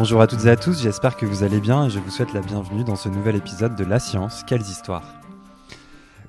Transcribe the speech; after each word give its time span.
Bonjour 0.00 0.22
à 0.22 0.26
toutes 0.26 0.46
et 0.46 0.48
à 0.48 0.56
tous, 0.56 0.80
j'espère 0.80 1.14
que 1.14 1.26
vous 1.26 1.42
allez 1.42 1.60
bien 1.60 1.84
et 1.84 1.90
je 1.90 1.98
vous 1.98 2.08
souhaite 2.08 2.32
la 2.32 2.40
bienvenue 2.40 2.84
dans 2.84 2.96
ce 2.96 3.10
nouvel 3.10 3.36
épisode 3.36 3.76
de 3.76 3.84
La 3.84 3.98
Science, 3.98 4.44
quelles 4.46 4.62
histoires 4.62 5.20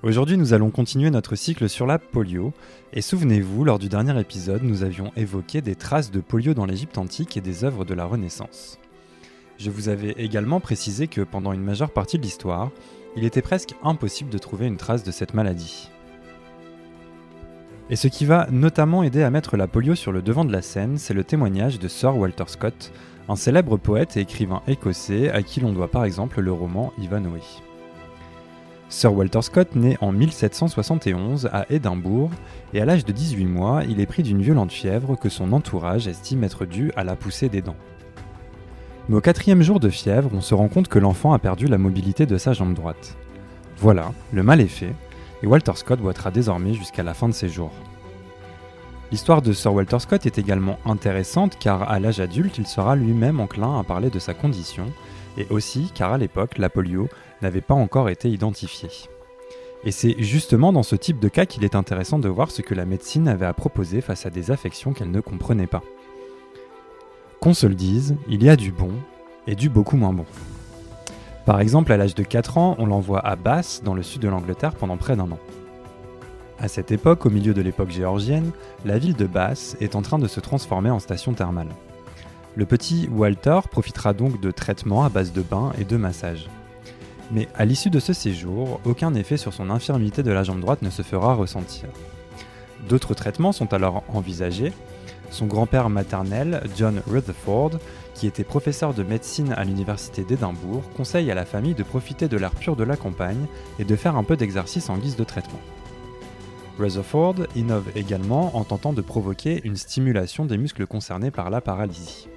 Aujourd'hui 0.04 0.36
nous 0.36 0.52
allons 0.52 0.72
continuer 0.72 1.10
notre 1.10 1.38
cycle 1.38 1.70
sur 1.70 1.88
la 1.88 1.98
polio 1.98 2.52
et 2.92 3.00
souvenez-vous, 3.00 3.64
lors 3.64 3.80
du 3.80 3.88
dernier 3.88 4.20
épisode 4.20 4.62
nous 4.62 4.84
avions 4.84 5.14
évoqué 5.16 5.62
des 5.62 5.76
traces 5.76 6.12
de 6.12 6.20
polio 6.20 6.54
dans 6.54 6.66
l'Égypte 6.66 6.98
antique 6.98 7.38
et 7.38 7.42
des 7.42 7.64
œuvres 7.64 7.86
de 7.86 7.94
la 7.94 8.04
Renaissance. 8.04 8.78
Je 9.58 9.72
vous 9.72 9.88
avais 9.88 10.16
également 10.18 10.60
précisé 10.60 11.08
que 11.08 11.22
pendant 11.22 11.54
une 11.54 11.64
majeure 11.64 11.94
partie 11.94 12.18
de 12.18 12.24
l'histoire, 12.24 12.72
il 13.16 13.24
était 13.24 13.42
presque 13.42 13.76
impossible 13.84 14.32
de 14.32 14.38
trouver 14.38 14.68
une 14.68 14.76
trace 14.76 15.06
de 15.06 15.12
cette 15.12 15.34
maladie. 15.34 15.90
Et 17.92 17.98
ce 17.98 18.08
qui 18.08 18.24
va 18.24 18.48
notamment 18.50 19.04
aider 19.04 19.22
à 19.22 19.30
mettre 19.30 19.58
la 19.58 19.68
polio 19.68 19.96
sur 19.96 20.14
le 20.14 20.22
devant 20.22 20.46
de 20.46 20.54
la 20.54 20.62
scène, 20.62 20.98
c'est 20.98 21.14
le 21.14 21.26
témoignage 21.26 21.78
de 21.78 21.90
Sir 21.90 22.16
Walter 22.16 22.46
Scott, 22.48 22.94
un 23.28 23.36
célèbre 23.36 23.76
poète 23.76 24.16
et 24.16 24.22
écrivain 24.22 24.62
écossais 24.66 25.30
à 25.30 25.44
qui 25.44 25.60
l'on 25.60 25.74
doit 25.74 25.92
par 25.92 26.06
exemple 26.06 26.40
le 26.40 26.54
roman 26.54 26.94
Ivanhoe. 26.98 27.62
Sir 28.88 29.14
Walter 29.14 29.42
Scott 29.42 29.76
naît 29.76 29.98
en 30.00 30.14
1771 30.14 31.50
à 31.52 31.66
Édimbourg 31.70 32.32
et 32.74 32.80
à 32.80 32.86
l'âge 32.86 33.04
de 33.04 33.12
18 33.12 33.44
mois, 33.44 33.82
il 33.84 34.00
est 34.00 34.06
pris 34.06 34.24
d'une 34.24 34.42
violente 34.42 34.72
fièvre 34.72 35.18
que 35.18 35.28
son 35.28 35.52
entourage 35.52 36.08
estime 36.08 36.46
être 36.46 36.66
due 36.66 36.94
à 36.96 37.04
la 37.04 37.18
poussée 37.18 37.50
des 37.50 37.62
dents. 37.62 37.76
Mais 39.10 39.18
au 39.18 39.22
quatrième 39.22 39.64
jour 39.64 39.82
de 39.82 39.90
fièvre, 39.90 40.30
on 40.34 40.40
se 40.40 40.54
rend 40.54 40.70
compte 40.70 40.88
que 40.88 41.00
l'enfant 41.00 41.34
a 41.34 41.40
perdu 41.40 41.68
la 41.68 41.78
mobilité 41.78 42.26
de 42.26 42.38
sa 42.38 42.54
jambe 42.54 42.74
droite. 42.74 43.18
Voilà, 43.80 44.14
le 44.32 44.44
mal 44.44 44.62
est 44.62 44.68
fait, 44.68 44.94
et 45.44 45.48
Walter 45.48 45.74
Scott 45.76 46.00
boitera 46.00 46.32
désormais 46.32 46.74
jusqu'à 46.74 47.04
la 47.04 47.14
fin 47.14 47.28
de 47.28 47.34
ses 47.34 47.50
jours. 47.50 47.72
L'histoire 49.12 49.42
de 49.42 49.52
Sir 49.52 49.74
Walter 49.74 50.00
Scott 50.00 50.26
est 50.26 50.38
également 50.38 50.80
intéressante 50.86 51.58
car 51.60 51.90
à 51.90 52.00
l'âge 52.00 52.22
adulte, 52.22 52.58
il 52.58 52.68
sera 52.68 52.96
lui-même 52.96 53.40
enclin 53.40 53.78
à 53.78 53.84
parler 53.84 54.10
de 54.10 54.20
sa 54.20 54.34
condition, 54.34 54.86
et 55.38 55.48
aussi 55.50 55.92
car 55.94 56.14
à 56.14 56.18
l'époque, 56.18 56.58
la 56.58 56.70
polio 56.70 57.10
n'avait 57.42 57.62
pas 57.62 57.74
encore 57.74 58.10
été 58.10 58.30
identifiée. 58.30 58.90
Et 59.84 59.92
c'est 59.92 60.16
justement 60.20 60.72
dans 60.72 60.84
ce 60.84 60.96
type 60.96 61.20
de 61.20 61.28
cas 61.28 61.46
qu'il 61.46 61.64
est 61.64 61.76
intéressant 61.76 62.20
de 62.20 62.30
voir 62.30 62.52
ce 62.52 62.62
que 62.62 62.76
la 62.76 62.86
médecine 62.86 63.28
avait 63.28 63.48
à 63.48 63.54
proposer 63.54 64.02
face 64.02 64.26
à 64.26 64.30
des 64.30 64.52
affections 64.52 64.94
qu'elle 64.94 65.12
ne 65.12 65.22
comprenait 65.22 65.68
pas. 65.68 65.82
Qu'on 67.40 67.56
se 67.56 67.66
le 67.66 67.76
dise, 67.76 68.16
il 68.30 68.44
y 68.44 68.50
a 68.50 68.56
du 68.56 68.72
bon 68.72 68.92
et 69.48 69.56
du 69.56 69.70
beaucoup 69.70 69.98
moins 69.98 70.14
bon. 70.14 70.26
Par 71.46 71.60
exemple, 71.60 71.92
à 71.92 71.98
l'âge 71.98 72.16
de 72.16 72.24
4 72.24 72.58
ans, 72.58 72.76
on 72.78 72.86
l'envoie 72.86 73.26
à 73.26 73.36
Bath, 73.36 73.82
dans 73.84 73.96
le 73.96 74.04
sud 74.04 74.22
de 74.22 74.30
l'Angleterre, 74.30 74.76
pendant 74.76 74.98
près 74.98 75.16
d'un 75.16 75.32
an. 75.32 75.40
À 76.60 76.68
cette 76.68 76.92
époque, 76.92 77.26
au 77.26 77.32
milieu 77.32 77.56
de 77.56 77.62
l'époque 77.62 77.90
géorgienne, 77.90 78.52
la 78.86 79.00
ville 79.00 79.16
de 79.16 79.26
Bath 79.26 79.76
est 79.82 79.96
en 79.96 80.04
train 80.04 80.20
de 80.20 80.28
se 80.28 80.40
transformer 80.40 80.92
en 80.92 81.00
station 81.00 81.34
thermale. 81.34 81.70
Le 82.56 82.66
petit 82.68 83.10
Walter 83.12 83.60
profitera 83.72 84.14
donc 84.14 84.40
de 84.40 84.52
traitements 84.52 85.04
à 85.04 85.10
base 85.10 85.34
de 85.34 85.42
bains 85.42 85.72
et 85.80 85.86
de 85.86 85.98
massages. 85.98 86.50
Mais 87.32 87.48
à 87.56 87.66
l'issue 87.66 87.90
de 87.90 88.00
ce 88.00 88.14
séjour, 88.14 88.80
aucun 88.86 89.16
effet 89.16 89.38
sur 89.38 89.54
son 89.54 89.72
infirmité 89.72 90.22
de 90.22 90.32
la 90.32 90.44
jambe 90.44 90.60
droite 90.60 90.84
ne 90.84 90.90
se 90.90 91.02
fera 91.02 91.34
ressentir. 91.34 91.90
D'autres 92.88 93.14
traitements 93.14 93.52
sont 93.52 93.74
alors 93.74 94.04
envisagés. 94.14 94.74
Son 95.30 95.46
grand-père 95.46 95.90
maternel, 95.90 96.62
John 96.76 97.02
Rutherford, 97.08 97.72
qui 98.16 98.28
était 98.28 98.44
professeur 98.44 98.94
de 98.94 99.04
médecine 99.04 99.54
à 99.54 99.64
l'université 99.64 100.24
d'Édimbourg, 100.24 100.84
conseille 100.96 101.32
à 101.32 101.36
la 101.36 101.46
famille 101.46 101.74
de 101.74 101.84
profiter 101.84 102.28
de 102.28 102.38
l'air 102.38 102.52
pur 102.52 102.76
de 102.76 102.84
la 102.84 102.98
campagne 102.98 103.46
et 103.80 103.86
de 103.86 103.96
faire 103.96 104.18
un 104.18 104.24
peu 104.24 104.36
d'exercice 104.36 104.90
en 104.90 104.98
guise 104.98 105.16
de 105.16 105.24
traitement. 105.24 105.62
Rutherford 106.78 107.36
innove 107.56 107.92
également 107.96 108.56
en 108.58 108.64
tentant 108.64 108.94
de 108.94 109.02
provoquer 109.02 109.62
une 109.64 109.76
stimulation 109.76 110.46
des 110.46 110.58
muscles 110.58 110.88
concernés 110.88 111.32
par 111.32 111.50
la 111.50 111.62
paralysie. 111.62 112.28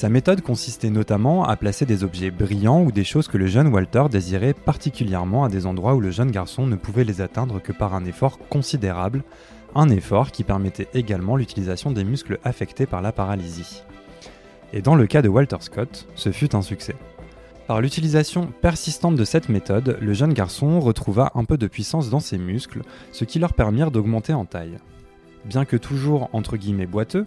Sa 0.00 0.08
méthode 0.08 0.40
consistait 0.40 0.88
notamment 0.88 1.44
à 1.44 1.56
placer 1.56 1.84
des 1.84 2.04
objets 2.04 2.30
brillants 2.30 2.82
ou 2.82 2.90
des 2.90 3.04
choses 3.04 3.28
que 3.28 3.36
le 3.36 3.48
jeune 3.48 3.66
Walter 3.66 4.04
désirait 4.10 4.54
particulièrement 4.54 5.44
à 5.44 5.50
des 5.50 5.66
endroits 5.66 5.94
où 5.94 6.00
le 6.00 6.10
jeune 6.10 6.30
garçon 6.30 6.66
ne 6.66 6.76
pouvait 6.76 7.04
les 7.04 7.20
atteindre 7.20 7.60
que 7.60 7.72
par 7.72 7.94
un 7.94 8.06
effort 8.06 8.38
considérable, 8.48 9.22
un 9.74 9.90
effort 9.90 10.30
qui 10.30 10.42
permettait 10.42 10.88
également 10.94 11.36
l'utilisation 11.36 11.90
des 11.90 12.04
muscles 12.04 12.38
affectés 12.44 12.86
par 12.86 13.02
la 13.02 13.12
paralysie. 13.12 13.82
Et 14.72 14.80
dans 14.80 14.94
le 14.94 15.06
cas 15.06 15.20
de 15.20 15.28
Walter 15.28 15.58
Scott, 15.60 16.08
ce 16.14 16.32
fut 16.32 16.56
un 16.56 16.62
succès. 16.62 16.96
Par 17.66 17.82
l'utilisation 17.82 18.46
persistante 18.62 19.16
de 19.16 19.24
cette 19.26 19.50
méthode, 19.50 19.98
le 20.00 20.14
jeune 20.14 20.32
garçon 20.32 20.80
retrouva 20.80 21.30
un 21.34 21.44
peu 21.44 21.58
de 21.58 21.66
puissance 21.66 22.08
dans 22.08 22.20
ses 22.20 22.38
muscles, 22.38 22.80
ce 23.12 23.26
qui 23.26 23.38
leur 23.38 23.52
permirent 23.52 23.90
d'augmenter 23.90 24.32
en 24.32 24.46
taille. 24.46 24.78
Bien 25.44 25.66
que 25.66 25.76
toujours 25.76 26.30
entre 26.32 26.56
guillemets 26.56 26.86
boiteux, 26.86 27.26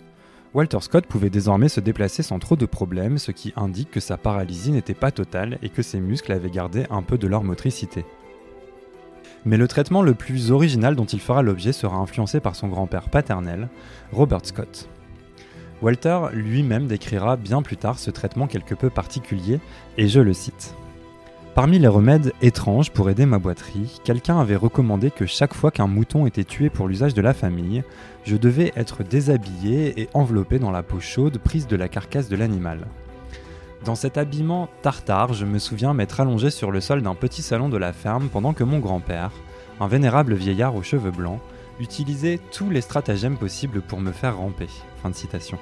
Walter 0.53 0.81
Scott 0.81 1.07
pouvait 1.07 1.31
désormais 1.31 1.67
se 1.67 1.79
déplacer 1.79 2.21
sans 2.21 2.37
trop 2.37 2.55
de 2.55 2.67
problèmes, 2.67 3.17
ce 3.17 3.31
qui 3.31 3.53
indique 3.55 3.89
que 3.89 3.99
sa 3.99 4.17
paralysie 4.17 4.71
n'était 4.71 4.93
pas 4.93 5.09
totale 5.09 5.57
et 5.63 5.69
que 5.69 5.81
ses 5.81 5.99
muscles 5.99 6.31
avaient 6.31 6.51
gardé 6.51 6.85
un 6.91 7.01
peu 7.01 7.17
de 7.17 7.25
leur 7.25 7.43
motricité. 7.43 8.05
Mais 9.45 9.57
le 9.57 9.67
traitement 9.67 10.03
le 10.03 10.13
plus 10.13 10.51
original 10.51 10.95
dont 10.95 11.05
il 11.05 11.19
fera 11.19 11.41
l'objet 11.41 11.73
sera 11.73 11.97
influencé 11.97 12.39
par 12.39 12.55
son 12.55 12.67
grand-père 12.67 13.09
paternel, 13.09 13.67
Robert 14.11 14.45
Scott. 14.45 14.89
Walter 15.81 16.19
lui-même 16.33 16.85
décrira 16.85 17.35
bien 17.35 17.63
plus 17.63 17.75
tard 17.75 17.97
ce 17.97 18.11
traitement 18.11 18.45
quelque 18.45 18.75
peu 18.75 18.91
particulier, 18.91 19.59
et 19.97 20.07
je 20.07 20.19
le 20.19 20.33
cite. 20.33 20.75
Parmi 21.55 21.77
les 21.77 21.87
remèdes 21.87 22.33
étranges 22.41 22.89
pour 22.89 23.11
aider 23.11 23.27
ma 23.27 23.37
boiterie, 23.37 24.01
quelqu'un 24.03 24.39
avait 24.39 24.55
recommandé 24.55 25.11
que 25.11 25.27
chaque 25.27 25.53
fois 25.53 25.69
qu'un 25.69 25.85
mouton 25.85 26.25
était 26.25 26.43
tué 26.43 26.71
pour 26.71 26.87
l'usage 26.87 27.13
de 27.13 27.21
la 27.21 27.35
famille, 27.35 27.83
je 28.23 28.37
devais 28.37 28.73
être 28.75 29.03
déshabillé 29.03 30.01
et 30.01 30.09
enveloppé 30.15 30.57
dans 30.57 30.71
la 30.71 30.81
peau 30.81 30.99
chaude 30.99 31.37
prise 31.37 31.67
de 31.67 31.75
la 31.75 31.89
carcasse 31.89 32.27
de 32.27 32.35
l'animal. 32.35 32.87
Dans 33.85 33.93
cet 33.93 34.17
habillement 34.17 34.67
tartare, 34.81 35.33
je 35.33 35.45
me 35.45 35.59
souviens 35.59 35.93
m'être 35.93 36.19
allongé 36.19 36.49
sur 36.49 36.71
le 36.71 36.81
sol 36.81 37.03
d'un 37.03 37.13
petit 37.13 37.43
salon 37.43 37.69
de 37.69 37.77
la 37.77 37.93
ferme 37.93 38.29
pendant 38.29 38.53
que 38.53 38.63
mon 38.63 38.79
grand-père, 38.79 39.29
un 39.79 39.87
vénérable 39.87 40.33
vieillard 40.33 40.75
aux 40.75 40.81
cheveux 40.81 41.11
blancs, 41.11 41.39
utilisait 41.79 42.39
tous 42.51 42.71
les 42.71 42.81
stratagèmes 42.81 43.37
possibles 43.37 43.81
pour 43.81 44.01
me 44.01 44.11
faire 44.11 44.37
ramper. 44.37 44.69
Fin 45.03 45.11
de 45.11 45.15
citation. 45.15 45.59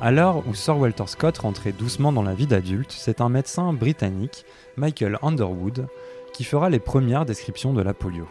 À 0.00 0.10
l'heure 0.10 0.42
où 0.48 0.54
Sir 0.54 0.76
Walter 0.76 1.04
Scott 1.06 1.38
rentrait 1.38 1.72
doucement 1.72 2.12
dans 2.12 2.22
la 2.22 2.34
vie 2.34 2.48
d'adulte, 2.48 2.92
c'est 2.92 3.20
un 3.20 3.28
médecin 3.28 3.72
britannique, 3.72 4.44
Michael 4.76 5.18
Underwood, 5.22 5.86
qui 6.32 6.42
fera 6.42 6.68
les 6.68 6.80
premières 6.80 7.24
descriptions 7.24 7.72
de 7.72 7.80
la 7.80 7.94
polio. 7.94 8.26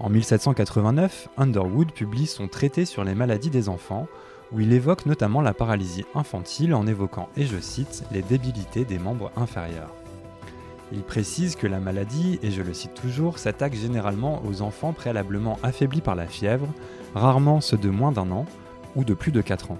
En 0.00 0.10
1789, 0.10 1.28
Underwood 1.38 1.92
publie 1.92 2.26
son 2.26 2.48
traité 2.48 2.84
sur 2.86 3.04
les 3.04 3.14
maladies 3.14 3.50
des 3.50 3.68
enfants, 3.68 4.08
où 4.52 4.60
il 4.60 4.72
évoque 4.72 5.06
notamment 5.06 5.42
la 5.42 5.54
paralysie 5.54 6.04
infantile 6.14 6.74
en 6.74 6.88
évoquant, 6.88 7.28
et 7.36 7.46
je 7.46 7.60
cite, 7.60 8.02
les 8.10 8.22
débilités 8.22 8.84
des 8.84 8.98
membres 8.98 9.30
inférieurs. 9.36 9.94
Il 10.90 11.02
précise 11.02 11.54
que 11.54 11.68
la 11.68 11.78
maladie, 11.78 12.40
et 12.42 12.50
je 12.50 12.62
le 12.62 12.74
cite 12.74 12.94
toujours, 12.94 13.38
s'attaque 13.38 13.74
généralement 13.74 14.42
aux 14.44 14.60
enfants 14.62 14.92
préalablement 14.92 15.58
affaiblis 15.62 16.00
par 16.00 16.16
la 16.16 16.26
fièvre, 16.26 16.68
rarement 17.14 17.60
ceux 17.60 17.78
de 17.78 17.90
moins 17.90 18.12
d'un 18.12 18.30
an 18.32 18.44
ou 18.96 19.04
de 19.04 19.14
plus 19.14 19.32
de 19.32 19.40
4 19.40 19.70
ans. 19.70 19.78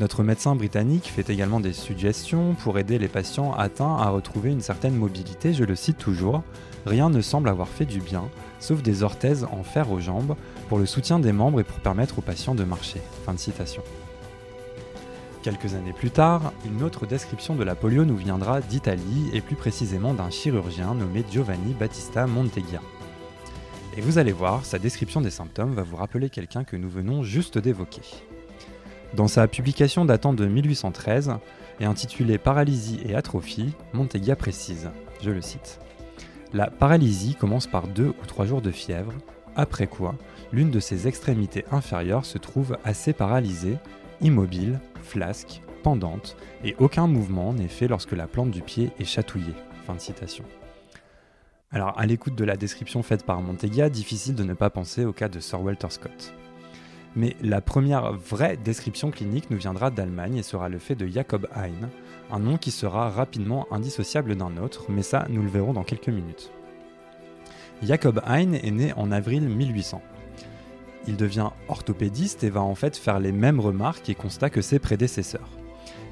Notre 0.00 0.22
médecin 0.22 0.56
britannique 0.56 1.12
fait 1.14 1.28
également 1.28 1.60
des 1.60 1.74
suggestions 1.74 2.54
pour 2.54 2.78
aider 2.78 2.98
les 2.98 3.06
patients 3.06 3.52
atteints 3.52 3.98
à 3.98 4.08
retrouver 4.08 4.50
une 4.50 4.62
certaine 4.62 4.94
mobilité, 4.94 5.52
je 5.52 5.62
le 5.62 5.76
cite 5.76 5.98
toujours, 5.98 6.42
rien 6.86 7.10
ne 7.10 7.20
semble 7.20 7.50
avoir 7.50 7.68
fait 7.68 7.84
du 7.84 8.00
bien, 8.00 8.24
sauf 8.60 8.80
des 8.80 9.02
orthèses 9.02 9.46
en 9.52 9.62
fer 9.62 9.92
aux 9.92 10.00
jambes, 10.00 10.36
pour 10.70 10.78
le 10.78 10.86
soutien 10.86 11.18
des 11.18 11.32
membres 11.32 11.60
et 11.60 11.64
pour 11.64 11.80
permettre 11.80 12.18
aux 12.18 12.22
patients 12.22 12.54
de 12.54 12.64
marcher. 12.64 13.02
Fin 13.26 13.34
de 13.34 13.38
citation. 13.38 13.82
Quelques 15.42 15.74
années 15.74 15.92
plus 15.92 16.10
tard, 16.10 16.54
une 16.64 16.82
autre 16.82 17.04
description 17.04 17.54
de 17.54 17.62
la 17.62 17.74
polio 17.74 18.06
nous 18.06 18.16
viendra 18.16 18.62
d'Italie 18.62 19.28
et 19.34 19.42
plus 19.42 19.56
précisément 19.56 20.14
d'un 20.14 20.30
chirurgien 20.30 20.94
nommé 20.94 21.26
Giovanni 21.30 21.74
Battista 21.74 22.26
Monteggia. 22.26 22.80
Et 23.98 24.00
vous 24.00 24.16
allez 24.16 24.32
voir, 24.32 24.64
sa 24.64 24.78
description 24.78 25.20
des 25.20 25.30
symptômes 25.30 25.74
va 25.74 25.82
vous 25.82 25.96
rappeler 25.96 26.30
quelqu'un 26.30 26.64
que 26.64 26.76
nous 26.76 26.88
venons 26.88 27.22
juste 27.22 27.58
d'évoquer. 27.58 28.00
Dans 29.14 29.26
sa 29.26 29.48
publication 29.48 30.04
datant 30.04 30.32
de 30.32 30.46
1813 30.46 31.32
et 31.80 31.84
intitulée 31.84 32.38
Paralysie 32.38 33.00
et 33.04 33.14
atrophie, 33.14 33.72
Monteggia 33.92 34.36
précise, 34.36 34.90
je 35.20 35.30
le 35.30 35.40
cite, 35.40 35.80
La 36.52 36.70
paralysie 36.70 37.34
commence 37.34 37.66
par 37.66 37.88
deux 37.88 38.08
ou 38.08 38.26
trois 38.26 38.46
jours 38.46 38.62
de 38.62 38.70
fièvre, 38.70 39.12
après 39.56 39.88
quoi 39.88 40.14
l'une 40.52 40.70
de 40.70 40.80
ses 40.80 41.08
extrémités 41.08 41.64
inférieures 41.72 42.24
se 42.24 42.38
trouve 42.38 42.76
assez 42.84 43.12
paralysée, 43.12 43.78
immobile, 44.20 44.78
flasque, 45.02 45.62
pendante, 45.82 46.36
et 46.64 46.76
aucun 46.78 47.06
mouvement 47.06 47.52
n'est 47.52 47.68
fait 47.68 47.88
lorsque 47.88 48.12
la 48.12 48.26
plante 48.26 48.50
du 48.50 48.62
pied 48.62 48.90
est 48.98 49.04
chatouillée. 49.04 49.54
Fin 49.86 49.94
de 49.94 50.00
citation. 50.00 50.44
Alors, 51.72 51.98
à 51.98 52.06
l'écoute 52.06 52.34
de 52.34 52.44
la 52.44 52.56
description 52.56 53.02
faite 53.02 53.24
par 53.24 53.40
Monteggia, 53.40 53.90
difficile 53.90 54.34
de 54.34 54.44
ne 54.44 54.54
pas 54.54 54.70
penser 54.70 55.04
au 55.04 55.12
cas 55.12 55.28
de 55.28 55.40
Sir 55.40 55.60
Walter 55.60 55.90
Scott. 55.90 56.32
Mais 57.16 57.36
la 57.42 57.60
première 57.60 58.12
vraie 58.12 58.56
description 58.56 59.10
clinique 59.10 59.50
nous 59.50 59.58
viendra 59.58 59.90
d'Allemagne 59.90 60.36
et 60.36 60.42
sera 60.42 60.68
le 60.68 60.78
fait 60.78 60.94
de 60.94 61.06
Jacob 61.06 61.48
Hein, 61.54 61.88
un 62.30 62.38
nom 62.38 62.56
qui 62.56 62.70
sera 62.70 63.10
rapidement 63.10 63.66
indissociable 63.72 64.36
d'un 64.36 64.56
autre, 64.56 64.86
mais 64.88 65.02
ça 65.02 65.26
nous 65.28 65.42
le 65.42 65.48
verrons 65.48 65.72
dans 65.72 65.82
quelques 65.82 66.08
minutes. 66.08 66.52
Jacob 67.82 68.20
Hein 68.26 68.52
est 68.52 68.70
né 68.70 68.92
en 68.96 69.10
avril 69.10 69.42
1800. 69.42 70.02
il 71.08 71.16
devient 71.16 71.48
orthopédiste 71.68 72.44
et 72.44 72.50
va 72.50 72.60
en 72.60 72.74
fait 72.74 72.96
faire 72.96 73.18
les 73.18 73.32
mêmes 73.32 73.58
remarques 73.58 74.08
et 74.10 74.14
constats 74.14 74.50
que 74.50 74.60
ses 74.60 74.78
prédécesseurs. 74.78 75.48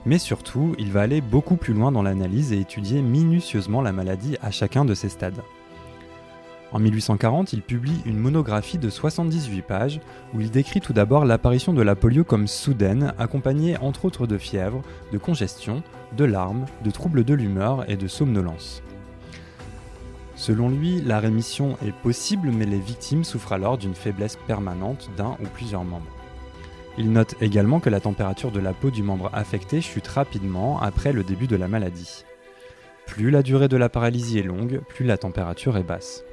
Mais 0.06 0.19
surtout, 0.19 0.75
il 0.79 0.91
va 0.91 1.03
aller 1.03 1.21
beaucoup 1.21 1.56
plus 1.56 1.75
loin 1.75 1.93
dans 1.93 2.03
l'analyse 2.03 2.53
et 2.53 2.61
étudier 2.61 3.03
minutieusement 3.03 3.83
la 3.83 3.93
maladie 3.93 4.37
à 4.41 4.50
chacun 4.50 4.85
de 4.85 4.95
ses 4.95 5.11
stades. 5.11 5.43
En 6.70 6.81
1840, 6.81 7.55
il 7.55 7.62
publie 7.62 8.03
une 8.05 8.19
monographie 8.19 8.76
de 8.76 8.91
78 8.91 9.62
pages 9.62 10.00
où 10.35 10.41
il 10.41 10.50
décrit 10.50 10.81
tout 10.81 10.93
d'abord 10.93 11.25
l'apparition 11.25 11.73
de 11.73 11.81
la 11.81 11.97
polio 11.97 12.25
comme 12.25 12.47
soudaine, 12.47 13.15
accompagnée 13.19 13.79
entre 13.79 14.05
autres 14.05 14.26
de 14.26 14.37
fièvre, 14.37 14.82
de 15.11 15.17
congestion, 15.17 15.82
de 16.17 16.25
larmes, 16.26 16.67
de 16.85 16.91
troubles 16.91 17.25
de 17.25 17.32
l'humeur 17.32 17.91
et 17.91 17.97
de 17.97 18.06
somnolence. 18.06 18.82
Selon 20.37 20.69
lui, 20.69 21.00
la 21.00 21.20
rémission 21.20 21.79
est 21.85 21.94
possible, 21.94 22.50
mais 22.53 22.67
les 22.67 22.79
victimes 22.79 23.25
souffrent 23.25 23.55
alors 23.55 23.79
d'une 23.79 23.94
faiblesse 23.94 24.37
permanente 24.47 25.11
d'un 25.17 25.37
ou 25.41 25.47
plusieurs 25.55 25.85
membres. 25.85 26.06
Il 26.99 27.12
note 27.12 27.35
également 27.41 27.81
que 27.81 27.91
la 27.91 28.00
température 28.00 28.50
de 28.53 28.61
la 28.61 28.75
peau 28.75 28.91
du 28.91 29.03
membre 29.03 29.31
affecté 29.32 29.81
chute 29.81 30.06
rapidement 30.06 30.81
après 30.81 31.12
le 31.12 31.25
début 31.25 31.47
de 31.47 31.56
la 31.56 31.67
maladie. 31.67 32.25
Plus 33.06 33.31
la 33.31 33.43
durée 33.43 33.69
de 33.69 33.76
la 33.76 33.88
paralysie 33.88 34.38
est 34.38 34.43
longue, 34.43 34.81
plus 34.88 35.06
la 35.06 35.17
température 35.17 35.76
est 35.76 35.82
basse. 35.82 36.25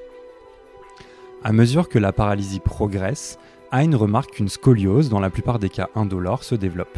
À 1.46 1.52
mesure 1.52 1.90
que 1.90 2.00
la 2.00 2.12
paralysie 2.12 2.60
progresse, 2.60 3.38
Hein 3.72 3.96
remarque 3.96 4.32
qu'une 4.32 4.50
scoliose, 4.50 5.10
dans 5.10 5.20
la 5.20 5.30
plupart 5.30 5.60
des 5.60 5.70
cas 5.70 5.90
indolore, 5.94 6.44
se 6.44 6.56
développe. 6.56 6.98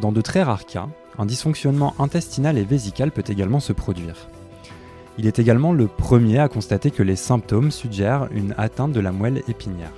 Dans 0.00 0.10
de 0.10 0.20
très 0.20 0.42
rares 0.42 0.66
cas, 0.66 0.88
un 1.16 1.26
dysfonctionnement 1.26 1.94
intestinal 2.00 2.58
et 2.58 2.64
vésical 2.64 3.12
peut 3.12 3.22
également 3.28 3.60
se 3.60 3.72
produire. 3.72 4.26
Il 5.16 5.28
est 5.28 5.38
également 5.38 5.72
le 5.72 5.86
premier 5.86 6.40
à 6.40 6.48
constater 6.48 6.90
que 6.90 7.04
les 7.04 7.14
symptômes 7.14 7.70
suggèrent 7.70 8.26
une 8.32 8.52
atteinte 8.58 8.90
de 8.90 8.98
la 8.98 9.12
moelle 9.12 9.44
épinière. 9.46 9.92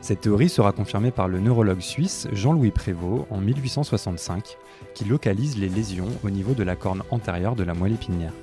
Cette 0.00 0.20
théorie 0.20 0.48
sera 0.48 0.70
confirmée 0.70 1.10
par 1.10 1.26
le 1.26 1.40
neurologue 1.40 1.80
suisse 1.80 2.28
Jean-Louis 2.30 2.70
Prévost 2.70 3.26
en 3.28 3.38
1865, 3.38 4.56
qui 4.94 5.04
localise 5.04 5.58
les 5.58 5.68
lésions 5.68 6.12
au 6.22 6.30
niveau 6.30 6.54
de 6.54 6.62
la 6.62 6.76
corne 6.76 7.02
antérieure 7.10 7.56
de 7.56 7.64
la 7.64 7.74
moelle 7.74 7.94
épinière. 7.94 8.34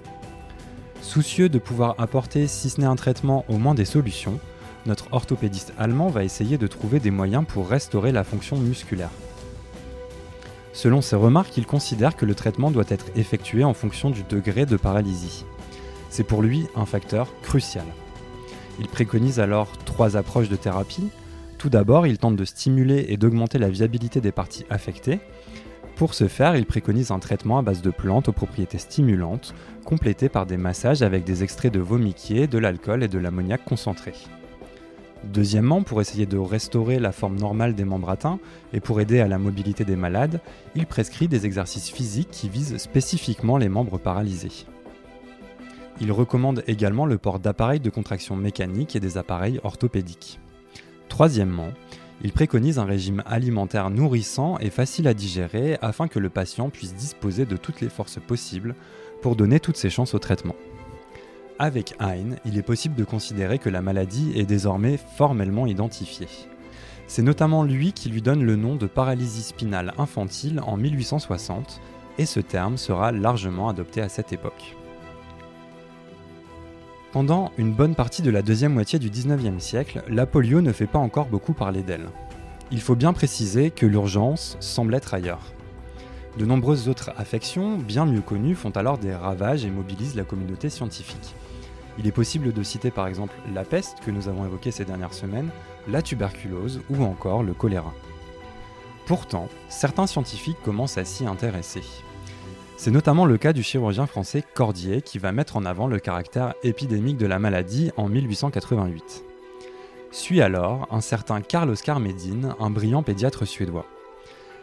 Soucieux 1.02 1.50
de 1.50 1.60
pouvoir 1.60 1.96
apporter, 1.98 2.48
si 2.48 2.70
ce 2.70 2.80
n'est 2.80 2.88
un 2.88 2.96
traitement, 2.96 3.44
au 3.50 3.58
moins 3.58 3.74
des 3.74 3.86
solutions, 3.86 4.40
notre 4.86 5.12
orthopédiste 5.12 5.74
allemand 5.78 6.08
va 6.08 6.24
essayer 6.24 6.58
de 6.58 6.68
trouver 6.68 7.00
des 7.00 7.12
moyens 7.12 7.44
pour 7.48 7.68
restaurer 7.68 8.12
la 8.12 8.24
fonction 8.24 8.58
musculaire. 8.58 9.10
Selon 10.74 11.02
ses 11.02 11.16
remarques, 11.16 11.58
il 11.58 11.66
considère 11.66 12.16
que 12.16 12.26
le 12.26 12.36
traitement 12.36 12.72
doit 12.72 12.86
être 12.88 13.08
effectué 13.16 13.64
en 13.64 13.74
fonction 13.74 14.10
du 14.10 14.24
degré 14.24 14.66
de 14.66 14.78
paralysie. 14.78 15.44
C'est 16.10 16.24
pour 16.24 16.42
lui 16.42 16.68
un 16.76 16.86
facteur 16.86 17.28
crucial. 17.42 17.86
Il 18.80 18.88
préconise 18.88 19.40
alors 19.40 19.72
trois 19.86 20.18
approches 20.18 20.50
de 20.50 20.56
thérapie. 20.56 21.10
Tout 21.58 21.70
d'abord, 21.70 22.08
il 22.08 22.18
tente 22.18 22.36
de 22.36 22.46
stimuler 22.46 23.06
et 23.10 23.18
d'augmenter 23.18 23.60
la 23.60 23.70
viabilité 23.70 24.22
des 24.22 24.32
parties 24.32 24.66
affectées, 24.70 25.20
pour 26.02 26.16
ce 26.16 26.28
faire, 26.28 26.56
il 26.56 26.66
préconise 26.66 27.12
un 27.12 27.20
traitement 27.20 27.60
à 27.60 27.62
base 27.62 27.84
de 27.84 27.92
plantes 27.92 28.28
aux 28.28 28.32
propriétés 28.34 28.80
stimulantes, 28.80 29.54
complété 29.86 30.30
par 30.30 30.48
des 30.48 30.58
massages 30.58 31.04
avec 31.04 31.24
des 31.24 31.44
extraits 31.44 31.72
de 31.72 31.80
vomiquier, 31.80 32.48
de 32.48 32.58
l'alcool 32.58 33.04
et 33.04 33.08
de 33.08 33.20
l'ammoniac 33.20 33.64
concentré. 33.64 34.14
Deuxièmement, 35.24 35.84
pour 35.84 36.02
essayer 36.02 36.26
de 36.26 36.40
restaurer 36.40 36.98
la 36.98 37.12
forme 37.12 37.36
normale 37.36 37.76
des 37.76 37.86
membres 37.86 38.10
atteints 38.10 38.40
et 38.74 38.80
pour 38.80 39.00
aider 39.00 39.20
à 39.20 39.28
la 39.28 39.38
mobilité 39.38 39.86
des 39.86 39.96
malades, 39.96 40.42
il 40.74 40.88
prescrit 40.88 41.28
des 41.28 41.46
exercices 41.46 41.92
physiques 41.92 42.32
qui 42.32 42.50
visent 42.50 42.78
spécifiquement 42.78 43.58
les 43.58 43.70
membres 43.70 44.00
paralysés. 44.00 44.66
Il 46.00 46.12
recommande 46.12 46.64
également 46.66 47.06
le 47.06 47.20
port 47.20 47.38
d'appareils 47.38 47.80
de 47.80 47.92
contraction 47.92 48.36
mécanique 48.36 48.96
et 48.96 49.00
des 49.00 49.20
appareils 49.20 49.60
orthopédiques. 49.64 50.40
Troisièmement, 51.10 51.70
il 52.24 52.32
préconise 52.32 52.78
un 52.78 52.86
régime 52.86 53.24
alimentaire 53.26 53.90
nourrissant 53.90 54.58
et 54.60 54.70
facile 54.70 55.08
à 55.08 55.14
digérer 55.14 55.78
afin 55.82 56.08
que 56.08 56.20
le 56.20 56.30
patient 56.30 56.70
puisse 56.70 56.94
disposer 56.94 57.46
de 57.46 57.58
toutes 57.58 57.82
les 57.82 57.90
forces 57.90 58.20
possibles 58.20 58.76
pour 59.22 59.36
donner 59.36 59.60
toutes 59.60 59.78
ses 59.78 59.90
chances 59.90 60.14
au 60.14 60.20
traitement. 60.20 60.56
Avec 61.58 61.94
Hein, 62.00 62.38
il 62.46 62.58
est 62.58 62.64
possible 62.64 62.96
de 62.96 63.04
considérer 63.04 63.60
que 63.60 63.70
la 63.70 63.82
maladie 63.82 64.32
est 64.36 64.46
désormais 64.46 64.98
formellement 64.98 65.68
identifiée. 65.68 66.28
C'est 67.08 67.22
notamment 67.22 67.64
lui 67.64 67.94
qui 67.94 68.10
lui 68.10 68.22
donne 68.22 68.44
le 68.44 68.56
nom 68.56 68.76
de 68.76 68.88
paralysie 68.88 69.44
spinale 69.44 69.94
infantile 69.98 70.62
en 70.66 70.78
1860, 70.78 71.82
et 72.18 72.26
ce 72.26 72.40
terme 72.40 72.78
sera 72.78 73.12
largement 73.12 73.70
adopté 73.70 74.02
à 74.02 74.10
cette 74.10 74.34
époque. 74.34 74.76
Pendant 77.12 77.52
une 77.58 77.74
bonne 77.74 77.94
partie 77.94 78.22
de 78.22 78.32
la 78.32 78.42
deuxième 78.42 78.74
moitié 78.74 78.98
du 78.98 79.10
19e 79.10 79.60
siècle, 79.60 80.02
la 80.08 80.26
polio 80.26 80.62
ne 80.62 80.72
fait 80.72 80.88
pas 80.88 80.98
encore 80.98 81.26
beaucoup 81.26 81.52
parler 81.52 81.84
d'elle. 81.84 82.08
Il 82.72 82.80
faut 82.80 82.96
bien 82.96 83.12
préciser 83.12 83.70
que 83.70 83.86
l'urgence 83.86 84.56
semble 84.62 84.96
être 84.96 85.14
ailleurs. 85.14 85.52
De 86.38 86.46
nombreuses 86.46 86.88
autres 86.88 87.12
affections, 87.18 87.78
bien 87.78 88.06
mieux 88.06 88.22
connues, 88.22 88.56
font 88.56 88.70
alors 88.70 88.98
des 88.98 89.14
ravages 89.14 89.66
et 89.66 89.70
mobilisent 89.70 90.16
la 90.16 90.24
communauté 90.24 90.70
scientifique. 90.70 91.36
Il 92.00 92.08
est 92.08 92.14
possible 92.14 92.54
de 92.54 92.64
citer 92.64 92.92
par 92.92 93.08
exemple 93.08 93.36
la 93.54 93.66
peste 93.66 94.00
que 94.00 94.12
nous 94.12 94.30
avons 94.30 94.46
évoquée 94.46 94.72
ces 94.72 94.86
dernières 94.86 95.14
semaines, 95.14 95.50
la 95.90 96.02
tuberculose 96.02 96.80
ou 96.90 97.04
encore 97.04 97.44
le 97.44 97.54
choléra. 97.54 97.94
Pourtant, 99.06 99.50
certains 99.68 100.08
scientifiques 100.08 100.62
commencent 100.64 100.98
à 100.98 101.04
s'y 101.04 101.28
intéresser. 101.28 101.84
C'est 102.84 102.90
notamment 102.90 103.26
le 103.26 103.38
cas 103.38 103.54
du 103.54 103.62
chirurgien 103.62 104.08
français 104.08 104.44
Cordier 104.56 105.04
qui 105.04 105.20
va 105.20 105.32
mettre 105.32 105.56
en 105.56 105.66
avant 105.66 105.86
le 105.86 106.00
caractère 106.00 106.56
épidémique 106.64 107.18
de 107.18 107.28
la 107.28 107.38
maladie 107.38 107.92
en 107.96 108.10
1888. 108.10 109.24
Suit 110.10 110.42
alors 110.42 110.88
un 110.90 111.00
certain 111.00 111.42
Carl 111.42 111.70
Oskar 111.70 112.00
Medin, 112.00 112.56
un 112.60 112.72
brillant 112.72 113.04
pédiatre 113.04 113.46
suédois. 113.46 113.86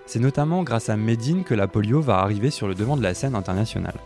C'est 0.04 0.18
notamment 0.18 0.64
grâce 0.64 0.88
à 0.88 0.96
Medin 0.96 1.44
que 1.44 1.54
la 1.54 1.68
polio 1.68 2.00
va 2.00 2.18
arriver 2.18 2.50
sur 2.50 2.66
le 2.66 2.74
devant 2.74 2.96
de 2.96 3.04
la 3.04 3.14
scène 3.14 3.36
internationale. 3.36 4.00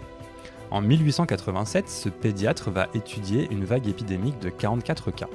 En 0.71 0.83
1887, 0.83 1.89
ce 1.89 2.11
pédiatre 2.11 2.71
va 2.71 2.89
étudier 2.93 3.49
une 3.51 3.65
vague 3.65 3.89
épidémique 3.89 4.39
de 4.41 4.51
44 4.51 5.11
cas. 5.11 5.31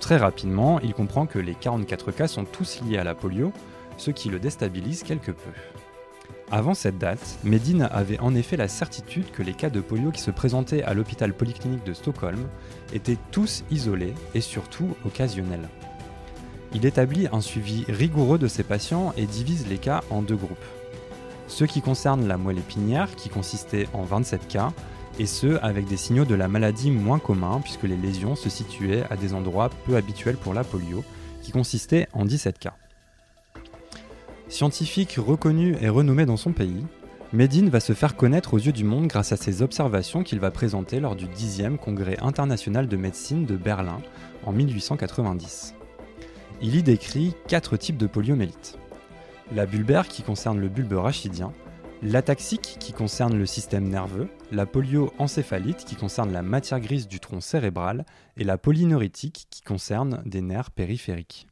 Très 0.00 0.18
rapidement, 0.18 0.80
il 0.80 0.92
comprend 0.92 1.24
que 1.24 1.38
les 1.38 1.54
44 1.54 2.12
cas 2.12 2.28
sont 2.28 2.44
tous 2.44 2.82
liés 2.82 2.98
à 2.98 3.04
la 3.04 3.14
polio, 3.14 3.54
ce 3.96 4.10
qui 4.10 4.28
le 4.28 4.38
déstabilise 4.38 5.02
quelque 5.02 5.32
peu. 5.32 5.50
Avant 6.52 6.74
cette 6.74 6.98
date, 6.98 7.38
Medine 7.42 7.88
avait 7.90 8.20
en 8.20 8.34
effet 8.36 8.56
la 8.56 8.68
certitude 8.68 9.32
que 9.32 9.42
les 9.42 9.52
cas 9.52 9.68
de 9.68 9.80
polio 9.80 10.12
qui 10.12 10.20
se 10.20 10.30
présentaient 10.30 10.84
à 10.84 10.94
l'hôpital 10.94 11.34
polyclinique 11.34 11.84
de 11.84 11.92
Stockholm 11.92 12.46
étaient 12.92 13.18
tous 13.32 13.64
isolés 13.72 14.14
et 14.34 14.40
surtout 14.40 14.96
occasionnels. 15.04 15.68
Il 16.72 16.86
établit 16.86 17.26
un 17.32 17.40
suivi 17.40 17.84
rigoureux 17.88 18.38
de 18.38 18.46
ces 18.46 18.62
patients 18.62 19.12
et 19.16 19.26
divise 19.26 19.66
les 19.66 19.78
cas 19.78 20.04
en 20.08 20.22
deux 20.22 20.36
groupes. 20.36 20.64
Ceux 21.48 21.66
qui 21.66 21.82
concernent 21.82 22.28
la 22.28 22.36
moelle 22.36 22.58
épinière, 22.58 23.16
qui 23.16 23.28
consistait 23.28 23.88
en 23.92 24.02
27 24.02 24.46
cas, 24.46 24.72
et 25.18 25.26
ceux 25.26 25.58
avec 25.64 25.86
des 25.86 25.96
signaux 25.96 26.24
de 26.24 26.34
la 26.34 26.46
maladie 26.46 26.92
moins 26.92 27.18
communs, 27.18 27.60
puisque 27.60 27.84
les 27.84 27.96
lésions 27.96 28.36
se 28.36 28.50
situaient 28.50 29.04
à 29.10 29.16
des 29.16 29.34
endroits 29.34 29.70
peu 29.84 29.96
habituels 29.96 30.36
pour 30.36 30.54
la 30.54 30.62
polio, 30.62 31.02
qui 31.42 31.50
consistaient 31.50 32.06
en 32.12 32.24
17 32.24 32.58
cas. 32.58 32.74
Scientifique 34.48 35.16
reconnu 35.18 35.76
et 35.80 35.88
renommé 35.88 36.24
dans 36.24 36.36
son 36.36 36.52
pays, 36.52 36.84
Medine 37.32 37.68
va 37.68 37.80
se 37.80 37.94
faire 37.94 38.14
connaître 38.14 38.54
aux 38.54 38.58
yeux 38.58 38.72
du 38.72 38.84
monde 38.84 39.08
grâce 39.08 39.32
à 39.32 39.36
ses 39.36 39.60
observations 39.60 40.22
qu'il 40.22 40.38
va 40.38 40.52
présenter 40.52 41.00
lors 41.00 41.16
du 41.16 41.26
10e 41.26 41.76
Congrès 41.76 42.16
international 42.22 42.86
de 42.86 42.96
médecine 42.96 43.44
de 43.44 43.56
Berlin 43.56 44.00
en 44.44 44.52
1890. 44.52 45.74
Il 46.62 46.76
y 46.76 46.82
décrit 46.84 47.34
quatre 47.48 47.76
types 47.76 47.96
de 47.96 48.06
poliomyélite. 48.06 48.78
La 49.52 49.66
bulbaire 49.66 50.06
qui 50.06 50.22
concerne 50.22 50.60
le 50.60 50.68
bulbe 50.68 50.92
rachidien, 50.92 51.52
l'ataxique 52.00 52.76
qui 52.78 52.92
concerne 52.92 53.36
le 53.36 53.46
système 53.46 53.88
nerveux, 53.88 54.28
la 54.52 54.64
polioencéphalite 54.64 55.84
qui 55.84 55.96
concerne 55.96 56.32
la 56.32 56.42
matière 56.42 56.80
grise 56.80 57.08
du 57.08 57.18
tronc 57.18 57.40
cérébral 57.40 58.06
et 58.36 58.44
la 58.44 58.58
polyneuritique 58.58 59.48
qui 59.50 59.62
concerne 59.62 60.22
des 60.24 60.40
nerfs 60.40 60.70
périphériques. 60.70 61.48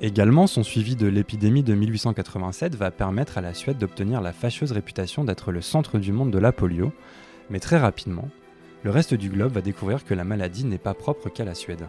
Également, 0.00 0.46
son 0.46 0.64
suivi 0.64 0.96
de 0.96 1.06
l'épidémie 1.06 1.62
de 1.62 1.74
1887 1.74 2.74
va 2.74 2.90
permettre 2.90 3.38
à 3.38 3.40
la 3.40 3.54
Suède 3.54 3.78
d'obtenir 3.78 4.20
la 4.20 4.32
fâcheuse 4.32 4.72
réputation 4.72 5.24
d'être 5.24 5.52
le 5.52 5.60
centre 5.60 5.98
du 5.98 6.12
monde 6.12 6.32
de 6.32 6.38
la 6.38 6.52
polio, 6.52 6.92
mais 7.48 7.60
très 7.60 7.78
rapidement, 7.78 8.28
le 8.82 8.90
reste 8.90 9.14
du 9.14 9.30
globe 9.30 9.52
va 9.52 9.60
découvrir 9.60 10.04
que 10.04 10.14
la 10.14 10.24
maladie 10.24 10.64
n'est 10.64 10.78
pas 10.78 10.94
propre 10.94 11.28
qu'à 11.28 11.44
la 11.44 11.54
Suède. 11.54 11.86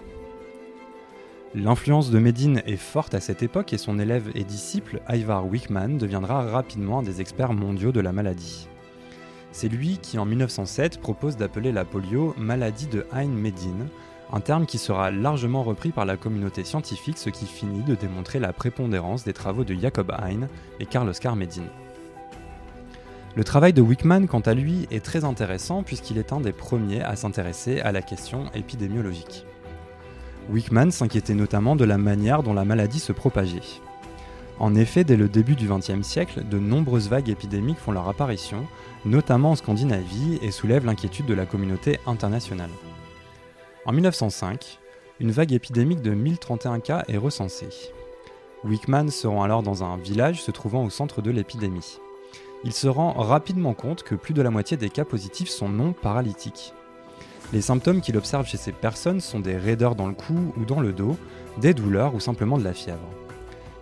L'influence 1.56 2.12
de 2.12 2.20
Medine 2.20 2.62
est 2.66 2.76
forte 2.76 3.16
à 3.16 3.20
cette 3.20 3.42
époque 3.42 3.74
et 3.74 3.78
son 3.78 3.98
élève 3.98 4.30
et 4.36 4.44
disciple 4.44 5.02
Ivar 5.10 5.48
Wickman 5.48 5.98
deviendra 5.98 6.44
rapidement 6.44 7.00
un 7.00 7.04
des 7.04 7.22
experts 7.22 7.54
mondiaux 7.54 7.92
de 7.92 8.02
la 8.02 8.12
maladie. 8.12 8.68
C'est 9.52 9.70
lui 9.70 9.98
qui 10.02 10.20
en 10.20 10.26
1907 10.26 11.00
propose 11.00 11.38
d'appeler 11.38 11.72
la 11.72 11.86
polio 11.86 12.36
maladie 12.38 12.88
de 12.88 13.08
Hein-Medine, 13.14 13.88
un 14.34 14.40
terme 14.40 14.66
qui 14.66 14.78
sera 14.78 15.12
largement 15.12 15.64
repris 15.64 15.92
par 15.92 16.06
la 16.06 16.18
communauté 16.18 16.64
scientifique, 16.64 17.18
ce 17.18 17.30
qui 17.30 17.46
finit 17.46 17.84
de 17.84 17.96
démontrer 17.96 18.40
la 18.40 18.54
prépondérance 18.54 19.24
des 19.24 19.34
travaux 19.34 19.64
de 19.64 19.76
Jacob 19.76 20.12
Hein 20.12 20.48
et 20.80 20.86
Carl 20.86 21.08
Oskar 21.08 21.36
Medin. 21.36 21.64
Le 23.36 23.44
travail 23.44 23.74
de 23.74 23.82
Wickman, 23.82 24.28
quant 24.28 24.40
à 24.40 24.54
lui, 24.54 24.88
est 24.92 25.04
très 25.04 25.26
intéressant 25.26 25.84
puisqu'il 25.84 26.18
est 26.18 26.32
un 26.32 26.40
des 26.40 26.54
premiers 26.54 27.02
à 27.02 27.16
s'intéresser 27.16 27.82
à 27.82 27.92
la 27.92 28.02
question 28.02 28.46
épidémiologique. 28.54 29.46
Wickman 30.50 30.92
s'inquiétait 30.92 31.34
notamment 31.34 31.76
de 31.76 31.86
la 31.86 31.98
manière 31.98 32.44
dont 32.44 32.54
la 32.54 32.66
maladie 32.66 33.00
se 33.00 33.12
propageait. 33.12 33.82
En 34.58 34.74
effet, 34.74 35.04
dès 35.04 35.18
le 35.18 35.28
début 35.28 35.56
du 35.56 35.68
XXe 35.68 36.08
siècle, 36.08 36.44
de 36.50 36.60
nombreuses 36.60 37.10
vagues 37.10 37.30
épidémiques 37.30 37.78
font 37.78 37.92
leur 37.92 38.08
apparition, 38.08 38.66
notamment 39.04 39.52
en 39.52 39.56
Scandinavie, 39.56 40.40
et 40.42 40.52
soulèvent 40.52 40.86
l'inquiétude 40.86 41.26
de 41.26 41.34
la 41.34 41.46
communauté 41.46 42.00
internationale. 42.08 42.70
En 43.88 43.92
1905, 43.92 44.80
une 45.20 45.30
vague 45.30 45.54
épidémique 45.54 46.02
de 46.02 46.16
1031 46.16 46.80
cas 46.80 47.04
est 47.08 47.18
recensée. 47.18 47.70
Wickman 48.64 49.10
se 49.10 49.28
rend 49.28 49.44
alors 49.44 49.62
dans 49.62 49.84
un 49.84 49.96
village 49.98 50.42
se 50.42 50.50
trouvant 50.50 50.84
au 50.84 50.90
centre 50.90 51.22
de 51.22 51.30
l'épidémie. 51.30 52.00
Il 52.64 52.74
se 52.74 52.88
rend 52.88 53.14
rapidement 53.14 53.76
compte 53.76 54.02
que 54.02 54.16
plus 54.16 54.34
de 54.34 54.42
la 54.42 54.50
moitié 54.50 54.76
des 54.76 54.90
cas 54.90 55.06
positifs 55.06 55.50
sont 55.50 55.70
non 55.70 55.94
paralytiques. 55.94 56.74
Les 57.54 57.62
symptômes 57.62 58.02
qu'il 58.02 58.18
observe 58.18 58.48
chez 58.48 58.58
ces 58.58 58.72
personnes 58.72 59.22
sont 59.22 59.40
des 59.40 59.56
raideurs 59.56 59.94
dans 59.94 60.08
le 60.08 60.16
cou 60.16 60.52
ou 60.58 60.66
dans 60.66 60.80
le 60.80 60.92
dos, 60.92 61.16
des 61.60 61.76
douleurs 61.76 62.16
ou 62.16 62.20
simplement 62.20 62.58
de 62.58 62.64
la 62.64 62.74
fièvre. 62.74 63.08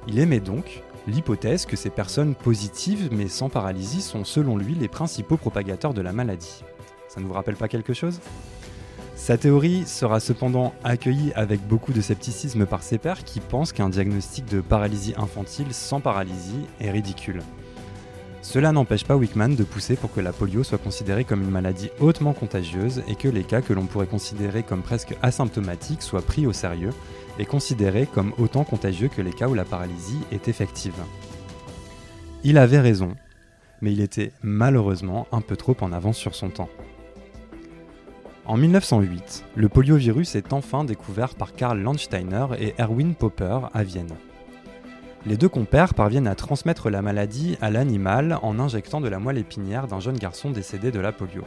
Il 0.10 0.20
émet 0.20 0.42
donc 0.42 0.84
l'hypothèse 1.08 1.66
que 1.66 1.78
ces 1.78 1.90
personnes 1.90 2.36
positives 2.36 3.08
mais 3.14 3.30
sans 3.30 3.48
paralysie 3.48 4.02
sont 4.02 4.26
selon 4.26 4.58
lui 4.58 4.76
les 4.76 4.90
principaux 4.90 5.38
propagateurs 5.38 5.94
de 5.94 6.02
la 6.02 6.12
maladie. 6.12 6.62
Ça 7.08 7.22
ne 7.22 7.26
vous 7.26 7.34
rappelle 7.34 7.56
pas 7.56 7.70
quelque 7.70 7.94
chose? 7.94 8.20
Sa 9.24 9.38
théorie 9.38 9.86
sera 9.86 10.20
cependant 10.20 10.74
accueillie 10.84 11.32
avec 11.36 11.66
beaucoup 11.66 11.94
de 11.94 12.02
scepticisme 12.02 12.66
par 12.66 12.84
ses 12.84 12.98
pairs 12.98 13.24
qui 13.24 13.40
pensent 13.40 13.72
qu'un 13.72 13.88
diagnostic 13.88 14.44
de 14.50 14.60
paralysie 14.60 15.14
infantile 15.16 15.74
sans 15.74 16.02
paralysie 16.02 16.66
est 16.82 16.92
ridicule. 16.92 17.42
Cela 18.42 18.74
n'empêche 18.74 19.06
pas 19.06 19.16
Wickman 19.16 19.56
de 19.56 19.64
pousser 19.64 19.96
pour 19.96 20.12
que 20.12 20.20
la 20.20 20.34
polio 20.34 20.66
soit 20.66 20.78
considérée 20.78 21.24
comme 21.24 21.42
une 21.42 21.52
maladie 21.52 21.90
hautement 22.02 22.34
contagieuse 22.34 23.02
et 23.08 23.16
que 23.16 23.30
les 23.30 23.46
cas 23.46 23.62
que 23.62 23.72
l'on 23.72 23.86
pourrait 23.86 24.08
considérer 24.08 24.62
comme 24.62 24.82
presque 24.82 25.16
asymptomatiques 25.22 26.02
soient 26.02 26.22
pris 26.22 26.46
au 26.46 26.52
sérieux 26.52 26.92
et 27.40 27.46
considérés 27.46 28.10
comme 28.14 28.34
autant 28.38 28.66
contagieux 28.66 29.08
que 29.08 29.22
les 29.22 29.32
cas 29.32 29.48
où 29.48 29.54
la 29.54 29.64
paralysie 29.64 30.20
est 30.34 30.50
effective. 30.50 31.02
Il 32.44 32.58
avait 32.58 32.82
raison, 32.82 33.16
mais 33.82 33.94
il 33.94 34.02
était 34.02 34.34
malheureusement 34.42 35.28
un 35.32 35.40
peu 35.40 35.56
trop 35.56 35.78
en 35.80 35.94
avance 35.94 36.18
sur 36.18 36.36
son 36.36 36.50
temps. 36.50 36.68
En 38.46 38.58
1908, 38.58 39.46
le 39.56 39.70
poliovirus 39.70 40.36
est 40.36 40.52
enfin 40.52 40.84
découvert 40.84 41.34
par 41.36 41.54
Karl 41.54 41.80
Landsteiner 41.80 42.48
et 42.60 42.76
Erwin 42.78 43.16
Popper 43.16 43.60
à 43.74 43.84
Vienne. 43.84 44.14
Les 45.26 45.38
deux 45.38 45.48
compères 45.48 45.94
parviennent 45.94 46.28
à 46.28 46.36
transmettre 46.36 46.90
la 46.90 47.02
maladie 47.02 47.58
à 47.62 47.70
l'animal 47.70 48.38
en 48.42 48.60
injectant 48.60 49.00
de 49.00 49.08
la 49.08 49.20
moelle 49.20 49.38
épinière 49.38 49.88
d'un 49.88 50.02
jeune 50.02 50.18
garçon 50.18 50.52
décédé 50.52 50.92
de 50.92 51.00
la 51.00 51.14
polio. 51.14 51.46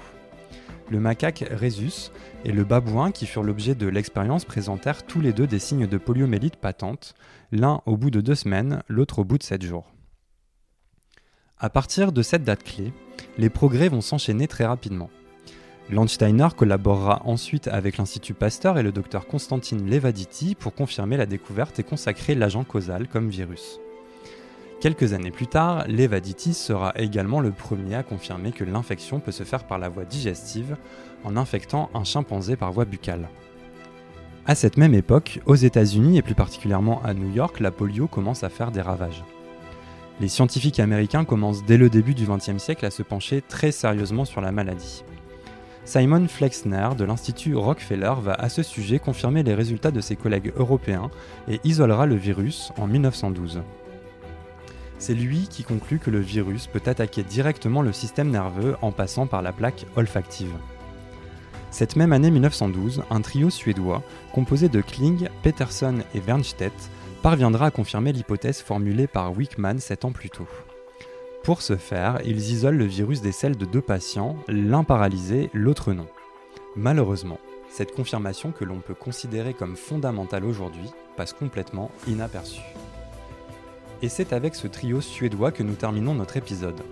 Le 0.89 0.99
macaque 0.99 1.45
Rhesus 1.51 2.13
et 2.47 2.53
le 2.53 2.65
babouin 2.65 3.11
qui 3.11 3.27
furent 3.27 3.43
l'objet 3.43 3.75
de 3.75 3.89
l'expérience 3.89 4.47
présentèrent 4.47 5.03
tous 5.03 5.21
les 5.21 5.35
deux 5.35 5.47
des 5.47 5.59
signes 5.59 5.87
de 5.87 5.99
poliomélite 5.99 6.57
patente, 6.57 7.15
l'un 7.53 7.83
au 7.85 7.99
bout 7.99 8.11
de 8.11 8.23
deux 8.23 8.35
semaines, 8.35 8.83
l'autre 8.89 9.19
au 9.19 9.25
bout 9.25 9.37
de 9.37 9.43
sept 9.43 9.63
jours. 9.63 9.93
À 11.59 11.69
partir 11.69 12.13
de 12.13 12.23
cette 12.23 12.45
date 12.45 12.63
clé, 12.63 12.95
les 13.37 13.51
progrès 13.51 13.91
vont 13.91 14.01
s'enchaîner 14.01 14.49
très 14.49 14.65
rapidement. 14.65 15.11
Landsteiner 15.89 16.49
collaborera 16.57 17.23
ensuite 17.25 17.69
avec 17.69 17.97
l'Institut 17.97 18.35
Pasteur 18.35 18.77
et 18.77 18.83
le 18.83 18.91
docteur 18.91 19.29
Constantine 19.29 19.89
Levaditi 19.89 20.57
pour 20.57 20.75
confirmer 20.75 21.17
la 21.17 21.27
découverte 21.27 21.79
et 21.79 21.85
consacrer 21.85 22.35
l'agent 22.35 22.65
causal 22.65 23.07
comme 23.07 23.29
virus. 23.29 23.79
Quelques 24.81 25.13
années 25.13 25.31
plus 25.31 25.47
tard, 25.47 25.87
Levaditi 25.87 26.55
sera 26.55 26.93
également 26.97 27.41
le 27.41 27.53
premier 27.53 27.95
à 27.95 28.03
confirmer 28.03 28.51
que 28.51 28.65
l'infection 28.65 29.21
peut 29.21 29.31
se 29.33 29.45
faire 29.45 29.65
par 29.65 29.79
la 29.79 29.89
voie 29.89 30.05
digestive 30.05 30.77
en 31.23 31.37
infectant 31.37 31.89
un 31.95 32.03
chimpanzé 32.03 32.57
par 32.57 32.73
voie 32.73 32.85
buccale. 32.85 33.29
À 34.45 34.57
cette 34.57 34.77
même 34.77 34.95
époque, 34.95 35.41
aux 35.47 35.55
États-Unis 35.55 36.19
et 36.19 36.23
plus 36.23 36.35
particulièrement 36.35 37.01
à 37.05 37.15
New 37.15 37.33
York, 37.33 37.61
la 37.61 37.71
polio 37.71 38.09
commence 38.09 38.43
à 38.43 38.49
faire 38.49 38.73
des 38.73 38.81
ravages. 38.83 39.25
Les 40.21 40.29
scientifiques 40.29 40.81
américains 40.81 41.25
commencent 41.25 41.65
dès 41.65 41.77
le 41.77 41.91
début 41.91 42.15
du 42.15 42.27
XXe 42.27 42.59
siècle 42.59 42.87
à 42.87 42.91
se 42.91 43.03
pencher 43.03 43.43
très 43.43 43.71
sérieusement 43.71 44.25
sur 44.25 44.41
la 44.41 44.53
maladie. 44.53 45.05
Simon 45.87 46.27
Flexner 46.27 46.89
de 46.99 47.05
l'Institut 47.05 47.55
Rockefeller 47.55 48.15
va 48.21 48.35
à 48.35 48.49
ce 48.49 48.65
sujet 48.65 48.99
confirmer 48.99 49.45
les 49.45 49.55
résultats 49.55 49.93
de 49.93 50.01
ses 50.01 50.17
collègues 50.17 50.53
européens 50.57 51.13
et 51.49 51.61
isolera 51.63 52.07
le 52.07 52.17
virus 52.17 52.73
en 52.77 52.89
1912. 52.89 53.63
C'est 54.99 55.15
lui 55.15 55.47
qui 55.49 55.63
conclut 55.63 56.01
que 56.01 56.11
le 56.11 56.19
virus 56.19 56.67
peut 56.67 56.83
attaquer 56.87 57.23
directement 57.23 57.83
le 57.83 57.93
système 57.93 58.31
nerveux 58.31 58.75
en 58.83 58.91
passant 58.91 59.29
par 59.29 59.43
la 59.43 59.53
plaque 59.53 59.87
olfactive. 59.95 60.53
Cette 61.71 61.95
même 61.95 62.13
année 62.13 62.33
1912, 62.33 63.05
un 63.09 63.21
trio 63.21 63.49
suédois, 63.49 64.03
composé 64.33 64.69
de 64.69 64.81
Kling, 64.81 65.29
Peterson 65.45 65.99
et 66.17 66.21
Wernstedt, 66.21 66.75
parviendra 67.23 67.67
à 67.67 67.71
confirmer 67.71 68.13
l'hypothèse 68.13 68.61
formulée 68.61 69.07
par 69.07 69.37
Wickman 69.37 69.79
sept 69.79 70.05
ans 70.05 70.13
plus 70.13 70.31
tôt. 70.31 70.49
Pour 71.47 71.63
ce 71.63 71.77
faire, 71.77 72.19
ils 72.25 72.51
isolent 72.51 72.77
le 72.77 72.87
virus 72.87 73.21
des 73.21 73.31
selles 73.31 73.57
de 73.57 73.67
deux 73.67 73.81
patients, 73.81 74.35
l'un 74.49 74.83
paralysé, 74.83 75.49
l'autre 75.55 75.93
non. 75.93 76.09
Malheureusement, 76.75 77.39
cette 77.71 77.95
confirmation 77.95 78.51
que 78.51 78.65
l'on 78.65 78.81
peut 78.81 78.97
considérer 78.97 79.55
comme 79.55 79.77
fondamentale 79.77 80.45
aujourd'hui 80.45 80.91
passe 81.17 81.33
complètement 81.33 81.93
inaperçue. 82.09 82.75
Et 84.03 84.09
c'est 84.09 84.33
avec 84.33 84.57
ce 84.57 84.67
trio 84.67 85.01
suédois 85.01 85.53
que 85.53 85.63
nous 85.63 85.75
terminons 85.75 86.15
notre 86.15 86.37
épisode. 86.37 86.83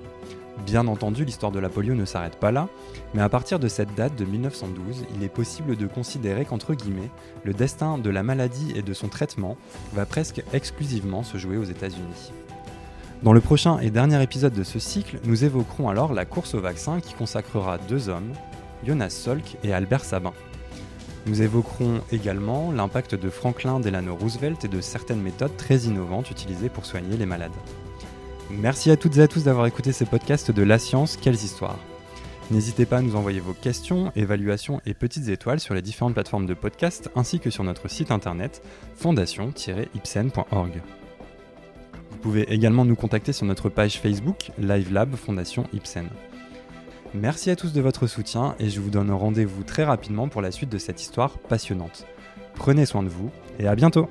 Bien 0.64 0.86
entendu, 0.86 1.24
l'histoire 1.24 1.50
de 1.50 1.58
la 1.58 1.68
polio 1.68 1.96
ne 1.96 2.04
s'arrête 2.04 2.38
pas 2.38 2.52
là, 2.52 2.68
mais 3.12 3.22
à 3.22 3.28
partir 3.28 3.58
de 3.58 3.66
cette 3.66 3.96
date 3.96 4.14
de 4.14 4.24
1912, 4.24 5.04
il 5.16 5.24
est 5.24 5.28
possible 5.28 5.74
de 5.74 5.88
considérer 5.88 6.44
qu'entre 6.44 6.74
guillemets, 6.74 7.10
le 7.42 7.54
destin 7.54 7.98
de 7.98 8.08
la 8.08 8.22
maladie 8.22 8.72
et 8.76 8.82
de 8.82 8.94
son 8.94 9.08
traitement 9.08 9.56
va 9.94 10.06
presque 10.06 10.44
exclusivement 10.52 11.24
se 11.24 11.38
jouer 11.38 11.56
aux 11.56 11.64
États-Unis. 11.64 12.30
Dans 13.24 13.32
le 13.32 13.40
prochain 13.40 13.78
et 13.78 13.88
dernier 13.88 14.22
épisode 14.22 14.52
de 14.52 14.64
ce 14.64 14.78
cycle, 14.78 15.18
nous 15.24 15.44
évoquerons 15.44 15.88
alors 15.88 16.12
la 16.12 16.26
course 16.26 16.52
au 16.52 16.60
vaccin 16.60 17.00
qui 17.00 17.14
consacrera 17.14 17.78
deux 17.78 18.10
hommes, 18.10 18.34
Jonas 18.86 19.08
Salk 19.08 19.56
et 19.64 19.72
Albert 19.72 20.04
Sabin. 20.04 20.34
Nous 21.24 21.40
évoquerons 21.40 22.02
également 22.12 22.70
l'impact 22.70 23.14
de 23.14 23.30
Franklin 23.30 23.80
Delano 23.80 24.14
Roosevelt 24.14 24.62
et 24.66 24.68
de 24.68 24.82
certaines 24.82 25.22
méthodes 25.22 25.56
très 25.56 25.78
innovantes 25.84 26.30
utilisées 26.30 26.68
pour 26.68 26.84
soigner 26.84 27.16
les 27.16 27.24
malades. 27.24 27.50
Merci 28.50 28.90
à 28.90 28.98
toutes 28.98 29.16
et 29.16 29.22
à 29.22 29.28
tous 29.28 29.44
d'avoir 29.44 29.64
écouté 29.64 29.92
ce 29.92 30.04
podcast 30.04 30.50
de 30.50 30.62
La 30.62 30.78
Science, 30.78 31.16
quelles 31.16 31.32
histoires 31.42 31.78
N'hésitez 32.50 32.84
pas 32.84 32.98
à 32.98 33.00
nous 33.00 33.16
envoyer 33.16 33.40
vos 33.40 33.54
questions, 33.54 34.12
évaluations 34.16 34.82
et 34.84 34.92
petites 34.92 35.28
étoiles 35.28 35.60
sur 35.60 35.72
les 35.72 35.80
différentes 35.80 36.12
plateformes 36.12 36.44
de 36.44 36.52
podcast 36.52 37.10
ainsi 37.16 37.40
que 37.40 37.48
sur 37.48 37.64
notre 37.64 37.88
site 37.88 38.10
internet 38.10 38.60
fondation-ipsen.org. 38.98 40.82
Vous 42.24 42.30
pouvez 42.30 42.50
également 42.54 42.86
nous 42.86 42.96
contacter 42.96 43.34
sur 43.34 43.44
notre 43.44 43.68
page 43.68 44.00
Facebook 44.00 44.50
Live 44.58 44.90
Lab 44.90 45.14
Fondation 45.14 45.66
Ipsen. 45.74 46.08
Merci 47.12 47.50
à 47.50 47.56
tous 47.56 47.74
de 47.74 47.82
votre 47.82 48.06
soutien 48.06 48.54
et 48.58 48.70
je 48.70 48.80
vous 48.80 48.88
donne 48.88 49.10
rendez-vous 49.10 49.62
très 49.62 49.84
rapidement 49.84 50.28
pour 50.28 50.40
la 50.40 50.50
suite 50.50 50.70
de 50.70 50.78
cette 50.78 51.02
histoire 51.02 51.38
passionnante. 51.38 52.06
Prenez 52.54 52.86
soin 52.86 53.02
de 53.02 53.10
vous 53.10 53.30
et 53.58 53.68
à 53.68 53.74
bientôt 53.74 54.08